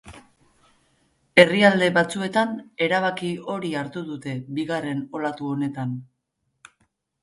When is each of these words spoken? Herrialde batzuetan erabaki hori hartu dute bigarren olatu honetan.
Herrialde 1.43 1.91
batzuetan 1.99 2.57
erabaki 2.87 3.31
hori 3.55 3.73
hartu 3.83 4.07
dute 4.11 4.37
bigarren 4.59 5.09
olatu 5.21 5.55
honetan. 5.57 5.97